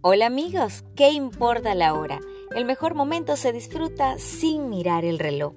Hola 0.00 0.26
amigos, 0.26 0.84
¿qué 0.94 1.10
importa 1.10 1.74
la 1.74 1.92
hora? 1.92 2.20
El 2.54 2.64
mejor 2.66 2.94
momento 2.94 3.34
se 3.34 3.52
disfruta 3.52 4.16
sin 4.18 4.70
mirar 4.70 5.04
el 5.04 5.18
reloj. 5.18 5.54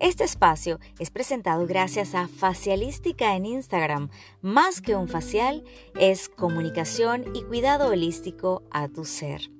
Este 0.00 0.24
espacio 0.24 0.80
es 0.98 1.10
presentado 1.10 1.66
gracias 1.66 2.14
a 2.14 2.26
Facialística 2.26 3.36
en 3.36 3.44
Instagram. 3.44 4.08
Más 4.40 4.80
que 4.80 4.96
un 4.96 5.08
facial, 5.08 5.62
es 5.94 6.30
comunicación 6.30 7.26
y 7.34 7.42
cuidado 7.42 7.88
holístico 7.88 8.62
a 8.70 8.88
tu 8.88 9.04
ser. 9.04 9.50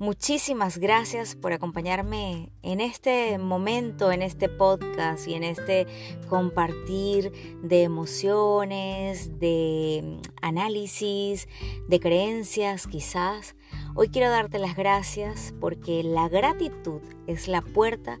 Muchísimas 0.00 0.78
gracias 0.78 1.34
por 1.34 1.52
acompañarme 1.52 2.52
en 2.62 2.80
este 2.80 3.36
momento, 3.36 4.12
en 4.12 4.22
este 4.22 4.48
podcast 4.48 5.26
y 5.26 5.34
en 5.34 5.42
este 5.42 5.88
compartir 6.28 7.32
de 7.64 7.82
emociones, 7.82 9.40
de 9.40 10.20
análisis, 10.40 11.48
de 11.88 11.98
creencias 11.98 12.86
quizás. 12.86 13.56
Hoy 13.96 14.08
quiero 14.10 14.30
darte 14.30 14.60
las 14.60 14.76
gracias 14.76 15.52
porque 15.58 16.04
la 16.04 16.28
gratitud 16.28 17.00
es 17.26 17.48
la 17.48 17.60
puerta 17.60 18.20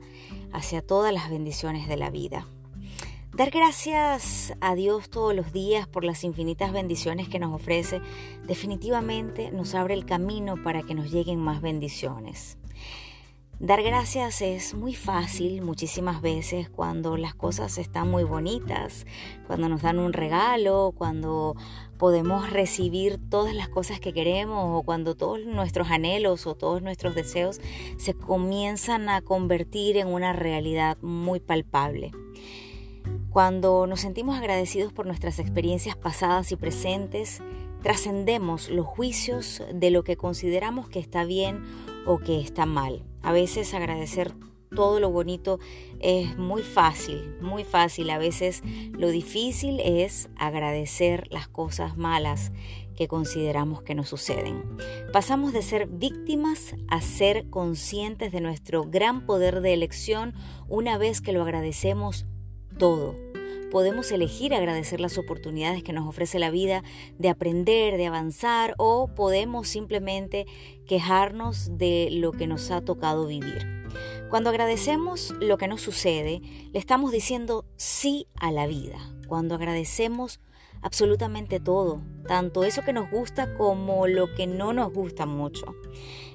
hacia 0.52 0.82
todas 0.82 1.14
las 1.14 1.30
bendiciones 1.30 1.86
de 1.86 1.96
la 1.96 2.10
vida. 2.10 2.48
Dar 3.38 3.50
gracias 3.52 4.52
a 4.60 4.74
Dios 4.74 5.10
todos 5.10 5.32
los 5.32 5.52
días 5.52 5.86
por 5.86 6.02
las 6.02 6.24
infinitas 6.24 6.72
bendiciones 6.72 7.28
que 7.28 7.38
nos 7.38 7.54
ofrece 7.54 8.00
definitivamente 8.48 9.52
nos 9.52 9.76
abre 9.76 9.94
el 9.94 10.06
camino 10.06 10.60
para 10.64 10.82
que 10.82 10.96
nos 10.96 11.12
lleguen 11.12 11.38
más 11.38 11.60
bendiciones. 11.60 12.58
Dar 13.60 13.80
gracias 13.84 14.42
es 14.42 14.74
muy 14.74 14.92
fácil 14.92 15.62
muchísimas 15.62 16.20
veces 16.20 16.68
cuando 16.68 17.16
las 17.16 17.32
cosas 17.32 17.78
están 17.78 18.10
muy 18.10 18.24
bonitas, 18.24 19.06
cuando 19.46 19.68
nos 19.68 19.82
dan 19.82 20.00
un 20.00 20.12
regalo, 20.12 20.92
cuando 20.98 21.54
podemos 21.96 22.50
recibir 22.50 23.20
todas 23.30 23.54
las 23.54 23.68
cosas 23.68 24.00
que 24.00 24.12
queremos 24.12 24.64
o 24.80 24.82
cuando 24.82 25.14
todos 25.14 25.46
nuestros 25.46 25.92
anhelos 25.92 26.48
o 26.48 26.56
todos 26.56 26.82
nuestros 26.82 27.14
deseos 27.14 27.60
se 27.98 28.14
comienzan 28.14 29.08
a 29.08 29.22
convertir 29.22 29.96
en 29.96 30.08
una 30.08 30.32
realidad 30.32 30.98
muy 31.02 31.38
palpable. 31.38 32.10
Cuando 33.38 33.86
nos 33.86 34.00
sentimos 34.00 34.36
agradecidos 34.36 34.92
por 34.92 35.06
nuestras 35.06 35.38
experiencias 35.38 35.94
pasadas 35.94 36.50
y 36.50 36.56
presentes, 36.56 37.40
trascendemos 37.84 38.68
los 38.68 38.84
juicios 38.84 39.62
de 39.72 39.92
lo 39.92 40.02
que 40.02 40.16
consideramos 40.16 40.88
que 40.88 40.98
está 40.98 41.22
bien 41.24 41.62
o 42.04 42.18
que 42.18 42.40
está 42.40 42.66
mal. 42.66 43.04
A 43.22 43.30
veces 43.30 43.74
agradecer 43.74 44.34
todo 44.74 44.98
lo 44.98 45.12
bonito 45.12 45.60
es 46.00 46.36
muy 46.36 46.62
fácil, 46.62 47.36
muy 47.40 47.62
fácil. 47.62 48.10
A 48.10 48.18
veces 48.18 48.64
lo 48.90 49.08
difícil 49.08 49.78
es 49.84 50.30
agradecer 50.34 51.28
las 51.30 51.46
cosas 51.46 51.96
malas 51.96 52.50
que 52.96 53.06
consideramos 53.06 53.82
que 53.82 53.94
nos 53.94 54.08
suceden. 54.08 54.64
Pasamos 55.12 55.52
de 55.52 55.62
ser 55.62 55.86
víctimas 55.86 56.74
a 56.88 57.00
ser 57.00 57.48
conscientes 57.50 58.32
de 58.32 58.40
nuestro 58.40 58.82
gran 58.82 59.26
poder 59.26 59.60
de 59.60 59.74
elección 59.74 60.34
una 60.66 60.98
vez 60.98 61.20
que 61.20 61.30
lo 61.30 61.42
agradecemos 61.42 62.26
todo. 62.78 63.27
Podemos 63.70 64.10
elegir 64.12 64.54
agradecer 64.54 65.00
las 65.00 65.18
oportunidades 65.18 65.82
que 65.82 65.92
nos 65.92 66.08
ofrece 66.08 66.38
la 66.38 66.50
vida 66.50 66.82
de 67.18 67.28
aprender, 67.28 67.96
de 67.96 68.06
avanzar 68.06 68.74
o 68.78 69.08
podemos 69.14 69.68
simplemente 69.68 70.46
quejarnos 70.86 71.76
de 71.76 72.08
lo 72.10 72.32
que 72.32 72.46
nos 72.46 72.70
ha 72.70 72.80
tocado 72.80 73.26
vivir. 73.26 73.66
Cuando 74.30 74.50
agradecemos 74.50 75.34
lo 75.40 75.58
que 75.58 75.68
nos 75.68 75.80
sucede, 75.80 76.40
le 76.72 76.78
estamos 76.78 77.12
diciendo 77.12 77.64
sí 77.76 78.26
a 78.36 78.52
la 78.52 78.66
vida. 78.66 78.98
Cuando 79.26 79.54
agradecemos 79.54 80.40
absolutamente 80.82 81.60
todo, 81.60 82.02
tanto 82.26 82.64
eso 82.64 82.82
que 82.82 82.92
nos 82.92 83.10
gusta 83.10 83.54
como 83.54 84.06
lo 84.06 84.34
que 84.34 84.46
no 84.46 84.72
nos 84.72 84.92
gusta 84.92 85.26
mucho. 85.26 85.74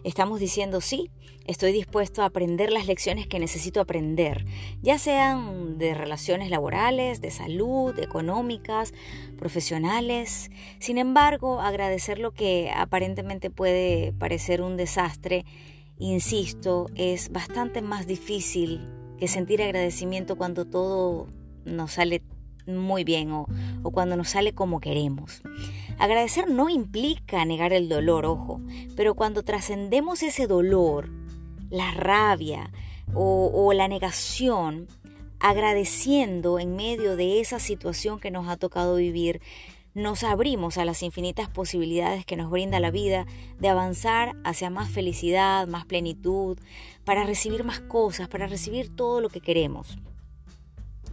Estamos 0.03 0.39
diciendo 0.39 0.81
sí, 0.81 1.09
estoy 1.45 1.71
dispuesto 1.71 2.21
a 2.21 2.25
aprender 2.25 2.71
las 2.71 2.87
lecciones 2.87 3.27
que 3.27 3.39
necesito 3.39 3.81
aprender, 3.81 4.45
ya 4.81 4.97
sean 4.97 5.77
de 5.77 5.93
relaciones 5.93 6.49
laborales, 6.49 7.21
de 7.21 7.31
salud, 7.31 7.97
económicas, 7.99 8.93
profesionales. 9.37 10.51
Sin 10.79 10.97
embargo, 10.97 11.61
agradecer 11.61 12.19
lo 12.19 12.31
que 12.31 12.71
aparentemente 12.75 13.49
puede 13.49 14.13
parecer 14.13 14.61
un 14.61 14.77
desastre, 14.77 15.45
insisto, 15.97 16.87
es 16.95 17.31
bastante 17.31 17.81
más 17.81 18.07
difícil 18.07 18.87
que 19.17 19.27
sentir 19.27 19.61
agradecimiento 19.61 20.35
cuando 20.35 20.65
todo 20.65 21.27
nos 21.65 21.93
sale 21.93 22.21
muy 22.67 23.03
bien 23.03 23.31
o, 23.31 23.47
cuando 23.91 24.15
nos 24.15 24.29
sale 24.29 24.53
como 24.53 24.79
queremos. 24.79 25.41
Agradecer 25.97 26.49
no 26.49 26.69
implica 26.69 27.45
negar 27.45 27.73
el 27.73 27.89
dolor, 27.89 28.25
ojo, 28.25 28.61
pero 28.95 29.15
cuando 29.15 29.43
trascendemos 29.43 30.23
ese 30.23 30.47
dolor, 30.47 31.09
la 31.69 31.91
rabia 31.91 32.71
o, 33.13 33.51
o 33.53 33.73
la 33.73 33.87
negación, 33.87 34.87
agradeciendo 35.39 36.59
en 36.59 36.75
medio 36.75 37.15
de 37.15 37.39
esa 37.39 37.59
situación 37.59 38.19
que 38.19 38.31
nos 38.31 38.47
ha 38.47 38.57
tocado 38.57 38.95
vivir, 38.95 39.41
nos 39.93 40.23
abrimos 40.23 40.77
a 40.77 40.85
las 40.85 41.03
infinitas 41.03 41.49
posibilidades 41.49 42.25
que 42.25 42.35
nos 42.35 42.49
brinda 42.49 42.79
la 42.79 42.89
vida 42.89 43.27
de 43.59 43.69
avanzar 43.69 44.35
hacia 44.43 44.71
más 44.71 44.89
felicidad, 44.89 45.67
más 45.67 45.85
plenitud, 45.85 46.57
para 47.05 47.25
recibir 47.25 47.63
más 47.63 47.79
cosas, 47.79 48.27
para 48.27 48.47
recibir 48.47 48.89
todo 48.89 49.21
lo 49.21 49.29
que 49.29 49.41
queremos. 49.41 49.97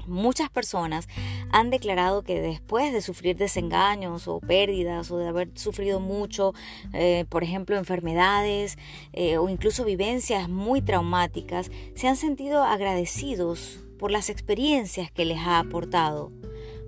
Muchas 0.07 0.51
personas 0.51 1.09
han 1.51 1.71
declarado 1.71 2.23
que 2.23 2.41
después 2.41 2.93
de 2.93 3.01
sufrir 3.01 3.37
desengaños 3.37 4.29
o 4.29 4.41
pérdidas 4.41 5.11
o 5.11 5.19
de 5.19 5.29
haber 5.29 5.51
sufrido 5.55 6.01
mucho, 6.01 6.55
eh, 6.93 7.25
por 7.29 7.43
ejemplo, 7.43 7.77
enfermedades 7.77 8.79
eh, 9.13 9.39
o 9.39 9.49
incluso 9.49 9.85
vivencias 9.85 10.49
muy 10.49 10.83
traumáticas, 10.83 11.71
se 11.95 12.09
han 12.09 12.17
sentido 12.17 12.63
agradecidos 12.63 13.81
por 13.99 14.11
las 14.11 14.31
experiencias 14.31 15.11
que 15.11 15.25
les 15.25 15.39
ha 15.39 15.59
aportado. 15.59 16.33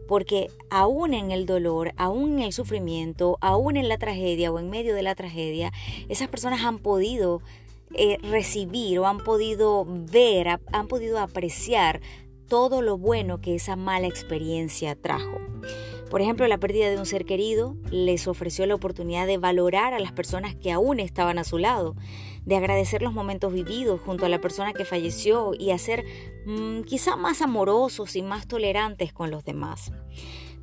Porque 0.09 0.50
aún 0.71 1.15
en 1.15 1.31
el 1.31 1.47
dolor, 1.47 1.93
aún 1.97 2.34
en 2.34 2.41
el 2.41 2.53
sufrimiento, 2.53 3.39
aún 3.41 3.77
en 3.77 3.89
la 3.89 3.99
tragedia 3.99 4.50
o 4.50 4.59
en 4.59 4.69
medio 4.69 4.94
de 4.94 5.03
la 5.03 5.15
tragedia, 5.15 5.73
esas 6.09 6.29
personas 6.29 6.65
han 6.65 6.79
podido 6.79 7.41
eh, 7.94 8.17
recibir 8.23 8.99
o 8.99 9.06
han 9.06 9.19
podido 9.19 9.87
ver, 9.87 10.49
han 10.73 10.89
podido 10.89 11.19
apreciar 11.19 12.00
todo 12.52 12.82
lo 12.82 12.98
bueno 12.98 13.40
que 13.40 13.54
esa 13.54 13.76
mala 13.76 14.06
experiencia 14.06 14.94
trajo. 14.94 15.40
Por 16.10 16.20
ejemplo, 16.20 16.46
la 16.46 16.58
pérdida 16.58 16.90
de 16.90 16.98
un 16.98 17.06
ser 17.06 17.24
querido 17.24 17.76
les 17.90 18.28
ofreció 18.28 18.66
la 18.66 18.74
oportunidad 18.74 19.26
de 19.26 19.38
valorar 19.38 19.94
a 19.94 19.98
las 19.98 20.12
personas 20.12 20.54
que 20.54 20.70
aún 20.70 21.00
estaban 21.00 21.38
a 21.38 21.44
su 21.44 21.56
lado, 21.56 21.96
de 22.44 22.56
agradecer 22.56 23.00
los 23.00 23.14
momentos 23.14 23.54
vividos 23.54 24.02
junto 24.02 24.26
a 24.26 24.28
la 24.28 24.42
persona 24.42 24.74
que 24.74 24.84
falleció 24.84 25.52
y 25.58 25.70
hacer 25.70 26.04
mm, 26.44 26.82
quizá 26.82 27.16
más 27.16 27.40
amorosos 27.40 28.16
y 28.16 28.20
más 28.20 28.46
tolerantes 28.46 29.14
con 29.14 29.30
los 29.30 29.46
demás. 29.46 29.90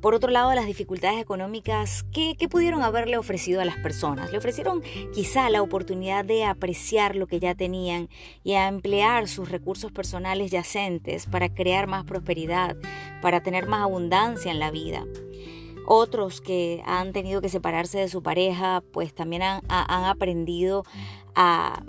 Por 0.00 0.14
otro 0.14 0.30
lado, 0.30 0.54
las 0.54 0.66
dificultades 0.66 1.20
económicas, 1.20 2.06
¿qué, 2.12 2.34
pudieron 2.48 2.82
haberle 2.82 3.18
ofrecido 3.18 3.60
a 3.60 3.66
las 3.66 3.76
personas? 3.76 4.32
Le 4.32 4.38
ofrecieron 4.38 4.82
quizá 5.12 5.50
la 5.50 5.60
oportunidad 5.60 6.24
de 6.24 6.44
apreciar 6.44 7.16
lo 7.16 7.26
que 7.26 7.38
ya 7.38 7.54
tenían 7.54 8.08
y 8.42 8.54
a 8.54 8.66
emplear 8.68 9.28
sus 9.28 9.50
recursos 9.50 9.92
personales 9.92 10.50
yacentes 10.50 11.26
para 11.26 11.52
crear 11.52 11.86
más 11.86 12.04
prosperidad, 12.04 12.76
para 13.20 13.42
tener 13.42 13.66
más 13.66 13.82
abundancia 13.82 14.50
en 14.50 14.58
la 14.58 14.70
vida. 14.70 15.04
Otros 15.86 16.40
que 16.40 16.82
han 16.86 17.12
tenido 17.12 17.42
que 17.42 17.50
separarse 17.50 17.98
de 17.98 18.08
su 18.08 18.22
pareja, 18.22 18.82
pues 18.92 19.14
también 19.14 19.42
han 19.42 20.04
aprendido 20.04 20.84
a 21.34 21.82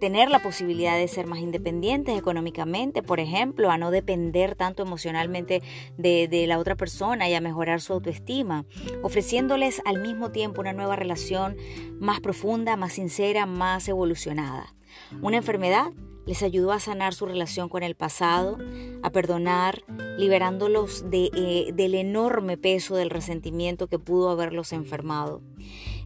tener 0.00 0.30
la 0.30 0.42
posibilidad 0.42 0.96
de 0.96 1.08
ser 1.08 1.26
más 1.26 1.38
independientes 1.40 2.18
económicamente, 2.18 3.02
por 3.02 3.20
ejemplo, 3.20 3.70
a 3.70 3.78
no 3.78 3.90
depender 3.90 4.54
tanto 4.54 4.82
emocionalmente 4.82 5.62
de, 5.96 6.28
de, 6.28 6.46
la 6.46 6.58
otra 6.58 6.76
persona 6.76 7.28
y 7.28 7.34
a 7.34 7.40
mejorar 7.40 7.80
su 7.80 7.92
autoestima, 7.92 8.64
ofreciéndoles 9.02 9.82
al 9.84 10.00
mismo 10.00 10.30
tiempo 10.30 10.60
una 10.60 10.72
nueva 10.72 10.96
relación 10.96 11.56
más 11.98 12.20
profunda, 12.20 12.76
más 12.76 12.94
sincera, 12.94 13.46
más 13.46 13.88
evolucionada. 13.88 14.74
Una 15.20 15.38
enfermedad 15.38 15.92
les 16.26 16.42
ayudó 16.42 16.72
a 16.72 16.80
sanar 16.80 17.14
su 17.14 17.26
relación 17.26 17.68
con 17.68 17.82
el 17.82 17.94
pasado, 17.94 18.58
a 19.02 19.10
perdonar, 19.10 19.82
liberándolos 20.16 21.04
eh, 21.12 21.72
del 21.74 21.94
enorme 21.94 22.56
peso 22.56 22.94
del 22.94 23.10
resentimiento 23.10 23.88
que 23.88 23.98
pudo 23.98 24.30
haberlos 24.30 24.72
enfermado. 24.72 25.42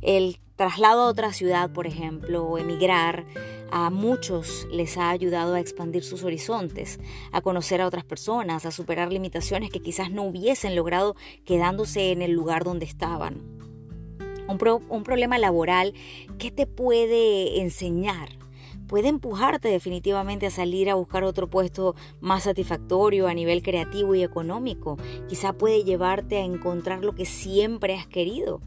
El 0.00 0.38
traslado 0.56 1.02
a 1.02 1.08
otra 1.08 1.32
ciudad, 1.32 1.70
por 1.70 1.86
ejemplo, 1.86 2.44
o 2.44 2.58
emigrar, 2.58 3.24
a 3.70 3.90
muchos 3.90 4.66
les 4.70 4.96
ha 4.96 5.10
ayudado 5.10 5.54
a 5.54 5.60
expandir 5.60 6.02
sus 6.02 6.24
horizontes, 6.24 6.98
a 7.32 7.40
conocer 7.40 7.80
a 7.80 7.86
otras 7.86 8.04
personas, 8.04 8.64
a 8.64 8.70
superar 8.70 9.12
limitaciones 9.12 9.70
que 9.70 9.82
quizás 9.82 10.10
no 10.10 10.22
hubiesen 10.22 10.74
logrado 10.74 11.16
quedándose 11.44 12.12
en 12.12 12.22
el 12.22 12.32
lugar 12.32 12.64
donde 12.64 12.86
estaban. 12.86 13.42
Un, 14.48 14.58
un 14.88 15.02
problema 15.02 15.38
laboral, 15.38 15.92
¿qué 16.38 16.50
te 16.50 16.66
puede 16.66 17.60
enseñar? 17.60 18.30
puede 18.86 19.08
empujarte 19.08 19.68
definitivamente 19.68 20.46
a 20.46 20.50
salir 20.50 20.88
a 20.90 20.94
buscar 20.94 21.24
otro 21.24 21.48
puesto 21.48 21.94
más 22.20 22.44
satisfactorio 22.44 23.26
a 23.26 23.34
nivel 23.34 23.62
creativo 23.62 24.14
y 24.14 24.22
económico. 24.22 24.96
Quizá 25.28 25.52
puede 25.52 25.84
llevarte 25.84 26.36
a 26.36 26.44
encontrar 26.44 27.04
lo 27.04 27.14
que 27.14 27.26
siempre 27.26 27.94
has 27.94 28.06
querido. 28.06 28.60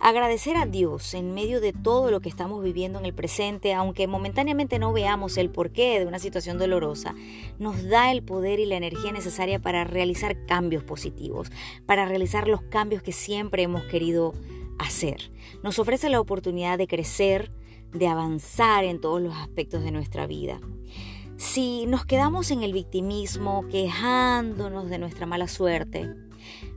Agradecer 0.00 0.56
a 0.56 0.64
Dios 0.64 1.12
en 1.14 1.34
medio 1.34 1.60
de 1.60 1.72
todo 1.72 2.12
lo 2.12 2.20
que 2.20 2.28
estamos 2.28 2.62
viviendo 2.62 3.00
en 3.00 3.04
el 3.04 3.14
presente, 3.14 3.74
aunque 3.74 4.06
momentáneamente 4.06 4.78
no 4.78 4.92
veamos 4.92 5.36
el 5.36 5.50
porqué 5.50 5.98
de 5.98 6.06
una 6.06 6.20
situación 6.20 6.56
dolorosa, 6.56 7.16
nos 7.58 7.88
da 7.88 8.12
el 8.12 8.22
poder 8.22 8.60
y 8.60 8.66
la 8.66 8.76
energía 8.76 9.10
necesaria 9.10 9.58
para 9.58 9.82
realizar 9.82 10.46
cambios 10.46 10.84
positivos, 10.84 11.50
para 11.84 12.06
realizar 12.06 12.46
los 12.46 12.62
cambios 12.62 13.02
que 13.02 13.10
siempre 13.10 13.64
hemos 13.64 13.82
querido 13.84 14.34
hacer. 14.78 15.32
Nos 15.64 15.80
ofrece 15.80 16.08
la 16.08 16.20
oportunidad 16.20 16.78
de 16.78 16.86
crecer, 16.86 17.50
de 17.92 18.06
avanzar 18.06 18.84
en 18.84 19.00
todos 19.00 19.20
los 19.20 19.34
aspectos 19.36 19.82
de 19.82 19.90
nuestra 19.90 20.28
vida. 20.28 20.60
Si 21.36 21.86
nos 21.86 22.06
quedamos 22.06 22.52
en 22.52 22.62
el 22.62 22.72
victimismo, 22.72 23.66
quejándonos 23.68 24.90
de 24.90 24.98
nuestra 24.98 25.26
mala 25.26 25.48
suerte, 25.48 26.08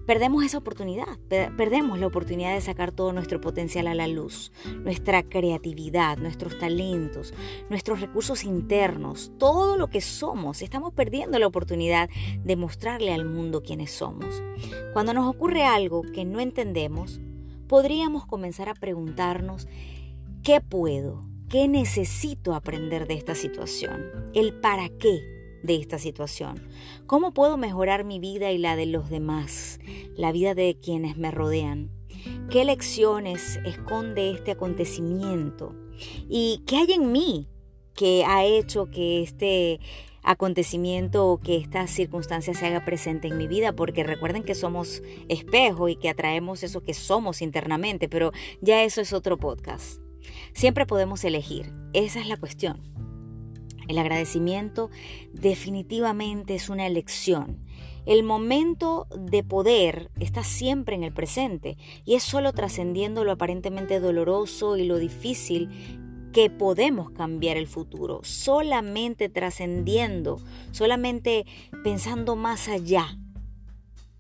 perdemos 0.06 0.44
esa 0.44 0.58
oportunidad, 0.58 1.18
perdemos 1.28 2.00
la 2.00 2.08
oportunidad 2.08 2.54
de 2.54 2.62
sacar 2.62 2.92
todo 2.92 3.14
nuestro 3.14 3.42
potencial 3.42 3.88
a 3.88 3.96
la 3.96 4.08
luz, 4.08 4.52
nuestra 4.84 5.24
creatividad, 5.24 6.18
nuestros 6.18 6.58
talentos, 6.60 7.34
nuestros 7.70 8.02
recursos 8.02 8.44
internos, 8.44 9.32
todo 9.38 9.78
lo 9.78 9.88
que 9.88 10.02
somos. 10.02 10.62
Estamos 10.62 10.94
perdiendo 10.94 11.40
la 11.40 11.48
oportunidad 11.48 12.10
de 12.44 12.56
mostrarle 12.56 13.14
al 13.14 13.26
mundo 13.26 13.64
quiénes 13.64 13.92
somos. 13.92 14.42
Cuando 14.94 15.14
nos 15.14 15.28
ocurre 15.28 15.64
algo 15.64 16.02
que 16.02 16.26
no 16.26 16.40
entendemos, 16.40 17.22
podríamos 17.68 18.26
comenzar 18.26 18.70
a 18.70 18.74
preguntarnos, 18.74 19.68
¿qué 20.44 20.62
puedo? 20.62 21.26
¿Qué 21.48 21.68
necesito 21.68 22.54
aprender 22.54 23.08
de 23.08 23.16
esta 23.16 23.36
situación? 23.36 24.06
¿El 24.34 24.54
para 24.54 24.90
qué? 24.90 25.31
De 25.64 25.76
esta 25.76 26.00
situación? 26.00 26.62
¿Cómo 27.08 27.34
puedo 27.34 27.58
mejorar 27.58 28.04
mi 28.04 28.20
vida 28.20 28.52
y 28.52 28.58
la 28.58 28.76
de 28.76 28.86
los 28.86 29.10
demás, 29.10 29.80
la 30.16 30.32
vida 30.32 30.56
de 30.56 30.78
quienes 30.82 31.18
me 31.18 31.32
rodean? 31.32 31.92
¿Qué 32.50 32.66
lecciones 32.66 33.60
esconde 33.66 34.32
este 34.32 34.52
acontecimiento? 34.52 35.76
¿Y 36.30 36.64
qué 36.66 36.78
hay 36.78 36.94
en 36.94 37.12
mí 37.12 37.48
que 37.96 38.24
ha 38.26 38.46
hecho 38.46 38.90
que 38.90 39.22
este 39.22 39.80
acontecimiento 40.24 41.28
o 41.28 41.40
que 41.40 41.58
esta 41.58 41.88
circunstancia 41.88 42.54
se 42.54 42.68
haga 42.68 42.86
presente 42.86 43.28
en 43.28 43.38
mi 43.38 43.48
vida, 43.48 43.74
porque 43.74 44.04
recuerden 44.04 44.44
que 44.44 44.56
somos 44.56 45.02
espejo 45.30 45.90
y 45.90 45.96
que 45.96 46.10
atraemos 46.10 46.64
eso 46.64 46.84
que 46.84 46.94
somos 46.94 47.42
internamente, 47.42 48.08
pero 48.08 48.32
ya 48.62 48.84
eso 48.84 49.02
es 49.02 49.14
otro 49.14 49.38
podcast. 49.38 50.00
Siempre 50.54 50.86
podemos 50.86 51.24
elegir, 51.24 51.74
esa 51.94 52.20
es 52.20 52.28
la 52.28 52.38
cuestión. 52.38 53.11
El 53.92 54.00
agradecimiento 54.00 54.90
definitivamente 55.34 56.56
es 56.56 56.70
una 56.70 56.88
elección. 56.88 57.60
El 58.06 58.24
momento 58.24 59.06
de 59.16 59.44
poder 59.44 60.10
está 60.18 60.46
siempre 60.46 60.96
en 60.96 61.04
el 61.04 61.12
presente 61.12 61.78
y 62.06 62.16
es 62.16 62.24
solo 62.24 62.54
trascendiendo 62.54 63.26
lo 63.26 63.34
aparentemente 63.34 64.00
doloroso 64.00 64.78
y 64.78 64.86
lo 64.86 64.98
difícil 64.98 65.70
que 66.32 66.50
podemos 66.50 67.12
cambiar 67.12 67.58
el 67.58 67.68
futuro, 67.68 68.22
solamente 68.24 69.28
trascendiendo, 69.28 70.40
solamente 70.72 71.46
pensando 71.84 72.38
más 72.38 72.70
allá. 72.70 73.18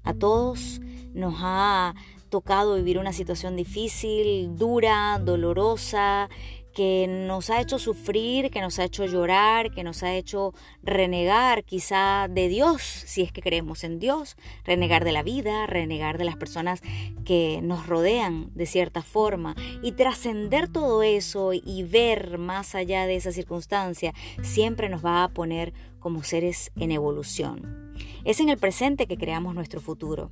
A 0.04 0.14
todos 0.14 0.82
nos 1.14 1.36
ha 1.38 1.96
tocado 2.28 2.76
vivir 2.76 3.00
una 3.00 3.14
situación 3.14 3.56
difícil, 3.56 4.58
dura, 4.58 5.18
dolorosa, 5.24 6.30
que 6.74 7.08
nos 7.08 7.50
ha 7.50 7.62
hecho 7.62 7.80
sufrir, 7.80 8.50
que 8.50 8.62
nos 8.62 8.80
ha 8.80 8.86
hecho 8.86 9.06
llorar, 9.06 9.72
que 9.72 9.84
nos 9.84 10.04
ha 10.04 10.14
hecho 10.14 10.54
renegar 10.84 11.64
quizá 11.64 12.28
de 12.30 12.48
Dios, 12.48 12.82
si 12.82 13.22
es 13.22 13.32
que 13.32 13.42
creemos 13.42 13.84
en 13.84 14.00
Dios, 14.00 14.38
renegar 14.64 15.04
de 15.04 15.12
la 15.12 15.24
vida, 15.24 15.66
renegar 15.68 16.18
de 16.18 16.26
las 16.26 16.38
personas 16.38 16.82
que 17.26 17.60
nos 17.62 17.88
rodean 17.88 18.52
de 18.56 18.66
cierta 18.66 19.02
forma 19.02 19.56
y 19.82 19.94
trascender 19.94 20.68
todo 20.68 21.04
eso 21.04 21.52
y 21.54 21.84
ver 21.84 22.38
más 22.38 22.76
allá 22.76 23.06
de 23.06 23.16
esa 23.16 23.32
circunstancia 23.32 24.14
siempre 24.42 24.90
nos 24.90 25.04
va 25.04 25.24
a 25.24 25.30
poner 25.30 25.74
como 26.00 26.24
seres 26.24 26.72
en 26.76 26.92
evolución. 26.92 27.94
Es 28.24 28.40
en 28.40 28.50
el 28.50 28.58
presente 28.58 29.08
que 29.08 29.18
creamos 29.18 29.56
nuestro 29.56 29.82
futuro. 29.82 30.32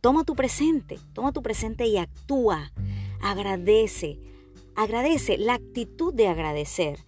Toma 0.00 0.24
tu 0.24 0.34
presente, 0.34 0.98
toma 1.12 1.32
tu 1.32 1.42
presente 1.42 1.86
y 1.86 1.98
actúa, 1.98 2.72
agradece, 3.20 4.18
Agradece, 4.76 5.38
la 5.38 5.54
actitud 5.54 6.14
de 6.14 6.28
agradecer. 6.28 6.98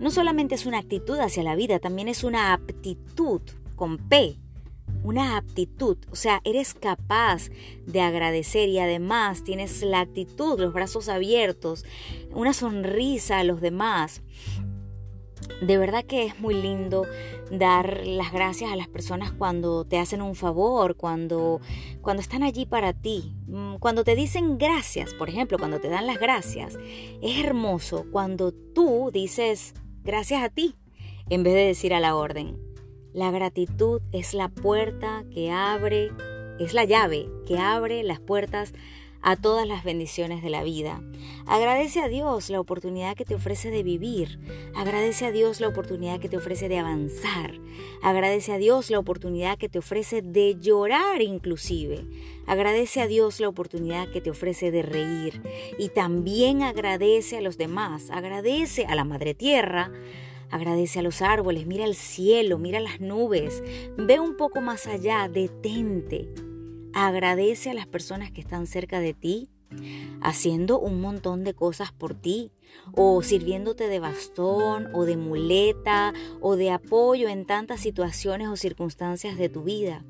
No 0.00 0.10
solamente 0.10 0.54
es 0.54 0.66
una 0.66 0.78
actitud 0.78 1.18
hacia 1.18 1.42
la 1.42 1.54
vida, 1.54 1.78
también 1.78 2.08
es 2.08 2.24
una 2.24 2.52
aptitud 2.52 3.40
con 3.76 3.98
P, 3.98 4.36
una 5.02 5.36
aptitud, 5.36 5.96
o 6.10 6.16
sea, 6.16 6.40
eres 6.44 6.74
capaz 6.74 7.50
de 7.86 8.00
agradecer 8.00 8.68
y 8.68 8.78
además 8.78 9.42
tienes 9.42 9.82
la 9.82 10.00
actitud, 10.00 10.60
los 10.60 10.72
brazos 10.72 11.08
abiertos, 11.08 11.84
una 12.32 12.52
sonrisa 12.52 13.38
a 13.38 13.44
los 13.44 13.60
demás, 13.60 14.22
de 15.60 15.78
verdad 15.78 16.04
que 16.04 16.24
es 16.24 16.40
muy 16.40 16.54
lindo 16.54 17.06
dar 17.50 18.06
las 18.06 18.32
gracias 18.32 18.72
a 18.72 18.76
las 18.76 18.88
personas 18.88 19.32
cuando 19.32 19.84
te 19.84 19.98
hacen 19.98 20.22
un 20.22 20.34
favor, 20.34 20.96
cuando, 20.96 21.60
cuando 22.00 22.22
están 22.22 22.42
allí 22.42 22.66
para 22.66 22.92
ti, 22.92 23.34
mm, 23.46 23.76
cuando 23.76 24.04
te 24.04 24.16
dicen 24.16 24.58
gracias, 24.58 25.14
por 25.14 25.28
ejemplo, 25.28 25.58
cuando 25.58 25.80
te 25.80 25.88
dan 25.88 26.06
las 26.06 26.18
gracias. 26.18 26.78
Es 27.20 27.44
hermoso 27.44 28.06
cuando 28.10 28.52
tú 28.52 29.10
dices 29.12 29.74
gracias 30.02 30.42
a 30.42 30.48
ti 30.48 30.74
en 31.28 31.42
vez 31.42 31.54
de 31.54 31.66
decir 31.66 31.94
a 31.94 32.00
la 32.00 32.16
orden. 32.16 32.58
La 33.12 33.30
gratitud 33.30 34.00
es 34.12 34.32
la 34.32 34.48
puerta 34.48 35.24
que 35.32 35.50
abre, 35.50 36.10
es 36.58 36.72
la 36.72 36.84
llave 36.84 37.28
que 37.46 37.58
abre 37.58 38.02
las 38.02 38.20
puertas 38.20 38.72
a 39.22 39.36
todas 39.36 39.66
las 39.66 39.84
bendiciones 39.84 40.42
de 40.42 40.50
la 40.50 40.62
vida. 40.62 41.00
Agradece 41.46 42.00
a 42.00 42.08
Dios 42.08 42.50
la 42.50 42.60
oportunidad 42.60 43.16
que 43.16 43.24
te 43.24 43.34
ofrece 43.34 43.70
de 43.70 43.82
vivir. 43.82 44.40
Agradece 44.74 45.26
a 45.26 45.32
Dios 45.32 45.60
la 45.60 45.68
oportunidad 45.68 46.18
que 46.20 46.28
te 46.28 46.36
ofrece 46.36 46.68
de 46.68 46.78
avanzar. 46.78 47.54
Agradece 48.02 48.52
a 48.52 48.58
Dios 48.58 48.90
la 48.90 48.98
oportunidad 48.98 49.58
que 49.58 49.68
te 49.68 49.78
ofrece 49.78 50.22
de 50.22 50.56
llorar 50.60 51.22
inclusive. 51.22 52.04
Agradece 52.46 53.00
a 53.00 53.06
Dios 53.06 53.38
la 53.38 53.48
oportunidad 53.48 54.10
que 54.10 54.20
te 54.20 54.30
ofrece 54.30 54.70
de 54.70 54.82
reír. 54.82 55.40
Y 55.78 55.88
también 55.88 56.62
agradece 56.62 57.38
a 57.38 57.42
los 57.42 57.56
demás. 57.56 58.10
Agradece 58.10 58.86
a 58.86 58.94
la 58.94 59.04
Madre 59.04 59.34
Tierra. 59.34 59.92
Agradece 60.50 60.98
a 60.98 61.02
los 61.02 61.22
árboles, 61.22 61.66
mira 61.66 61.86
el 61.86 61.94
cielo, 61.94 62.58
mira 62.58 62.78
las 62.78 63.00
nubes, 63.00 63.62
ve 63.96 64.20
un 64.20 64.36
poco 64.36 64.60
más 64.60 64.86
allá, 64.86 65.26
detente. 65.26 66.28
Agradece 66.94 67.70
a 67.70 67.74
las 67.74 67.86
personas 67.86 68.30
que 68.30 68.40
están 68.40 68.66
cerca 68.66 69.00
de 69.00 69.14
ti, 69.14 69.48
haciendo 70.20 70.78
un 70.78 71.00
montón 71.00 71.44
de 71.44 71.54
cosas 71.54 71.92
por 71.92 72.14
ti, 72.14 72.52
o 72.94 73.22
sirviéndote 73.22 73.88
de 73.88 73.98
bastón, 73.98 74.88
o 74.92 75.04
de 75.04 75.16
muleta, 75.16 76.12
o 76.40 76.56
de 76.56 76.70
apoyo 76.70 77.28
en 77.28 77.46
tantas 77.46 77.80
situaciones 77.80 78.48
o 78.48 78.56
circunstancias 78.56 79.38
de 79.38 79.48
tu 79.48 79.62
vida. 79.62 80.04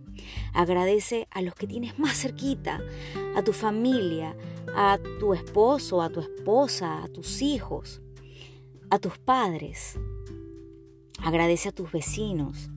Agradece 0.52 1.28
a 1.30 1.42
los 1.42 1.54
que 1.54 1.66
tienes 1.66 1.98
más 1.98 2.16
cerquita, 2.16 2.80
a 3.36 3.42
tu 3.42 3.52
familia, 3.52 4.36
a 4.74 4.98
tu 5.20 5.34
esposo, 5.34 6.02
a 6.02 6.10
tu 6.10 6.20
esposa, 6.20 7.02
a 7.02 7.08
tus 7.08 7.42
hijos, 7.42 8.02
a 8.90 8.98
tus 8.98 9.18
padres. 9.18 9.98
Agradece 11.18 11.68
a 11.68 11.72
tus 11.72 11.92
vecinos. 11.92 12.70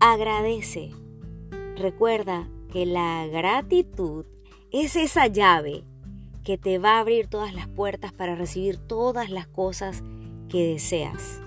Agradece. 0.00 0.92
Recuerda 1.76 2.48
que 2.72 2.86
la 2.86 3.26
gratitud 3.26 4.24
es 4.70 4.96
esa 4.96 5.26
llave 5.26 5.84
que 6.44 6.58
te 6.58 6.78
va 6.78 6.96
a 6.96 7.00
abrir 7.00 7.26
todas 7.26 7.54
las 7.54 7.68
puertas 7.68 8.12
para 8.12 8.34
recibir 8.34 8.78
todas 8.78 9.30
las 9.30 9.46
cosas 9.46 10.02
que 10.48 10.66
deseas. 10.66 11.40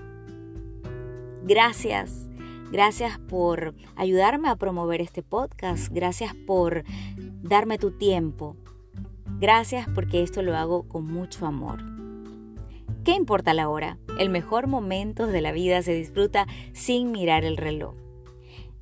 Gracias, 1.44 2.28
gracias 2.70 3.18
por 3.18 3.74
ayudarme 3.96 4.48
a 4.48 4.56
promover 4.56 5.00
este 5.00 5.22
podcast, 5.22 5.92
gracias 5.92 6.34
por 6.46 6.84
darme 7.42 7.78
tu 7.78 7.90
tiempo, 7.90 8.56
gracias 9.40 9.88
porque 9.92 10.22
esto 10.22 10.42
lo 10.42 10.56
hago 10.56 10.88
con 10.88 11.06
mucho 11.06 11.46
amor. 11.46 11.82
¿Qué 13.04 13.12
importa 13.12 13.54
la 13.54 13.68
hora? 13.68 13.98
El 14.20 14.30
mejor 14.30 14.68
momento 14.68 15.26
de 15.26 15.40
la 15.40 15.50
vida 15.50 15.82
se 15.82 15.92
disfruta 15.92 16.46
sin 16.72 17.10
mirar 17.10 17.44
el 17.44 17.56
reloj. 17.56 18.01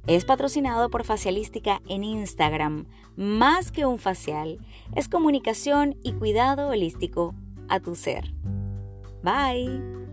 Es 0.06 0.24
patrocinado 0.24 0.90
por 0.90 1.04
Facialística 1.04 1.80
en 1.88 2.04
Instagram. 2.04 2.86
Más 3.16 3.70
que 3.70 3.86
un 3.86 3.98
facial, 3.98 4.58
es 4.96 5.08
comunicación 5.08 5.96
y 6.02 6.12
cuidado 6.12 6.68
holístico 6.68 7.34
a 7.68 7.80
tu 7.80 7.94
ser. 7.94 8.32
Bye. 9.22 10.09